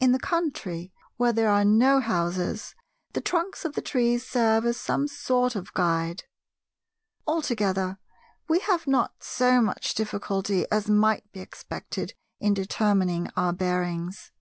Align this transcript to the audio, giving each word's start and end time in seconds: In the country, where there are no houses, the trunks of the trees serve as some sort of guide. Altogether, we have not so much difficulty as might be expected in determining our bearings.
In 0.00 0.10
the 0.10 0.18
country, 0.18 0.92
where 1.18 1.32
there 1.32 1.48
are 1.48 1.64
no 1.64 2.00
houses, 2.00 2.74
the 3.12 3.20
trunks 3.20 3.64
of 3.64 3.74
the 3.74 3.80
trees 3.80 4.26
serve 4.26 4.66
as 4.66 4.76
some 4.76 5.06
sort 5.06 5.54
of 5.54 5.72
guide. 5.72 6.24
Altogether, 7.28 8.00
we 8.48 8.58
have 8.58 8.88
not 8.88 9.14
so 9.22 9.60
much 9.60 9.94
difficulty 9.94 10.66
as 10.72 10.88
might 10.88 11.30
be 11.30 11.38
expected 11.38 12.12
in 12.40 12.54
determining 12.54 13.28
our 13.36 13.52
bearings. 13.52 14.32